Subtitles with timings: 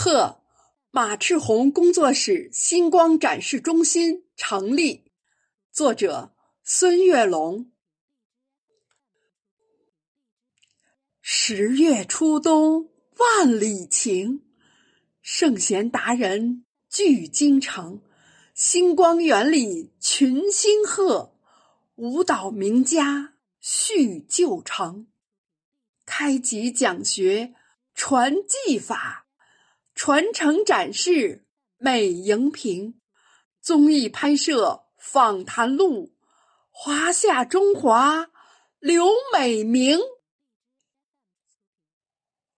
[0.00, 0.40] 贺，
[0.92, 5.10] 马赤红工作室星光展示中心成立。
[5.72, 6.32] 作者：
[6.62, 7.72] 孙月龙。
[11.20, 14.44] 十月初冬万里晴，
[15.20, 18.00] 圣贤达人聚京城。
[18.54, 21.34] 星光园里群星贺，
[21.96, 25.08] 舞蹈名家续旧成。
[26.06, 27.52] 开集讲学
[27.96, 29.26] 传技法，
[29.98, 31.44] 传承展示
[31.76, 33.00] 美荧屏，
[33.60, 36.12] 综艺拍摄访谈录，
[36.70, 38.30] 华夏中华
[38.78, 39.98] 刘美名。